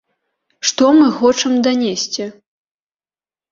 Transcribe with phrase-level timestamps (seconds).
[0.69, 2.25] Што мы хочам данесці?!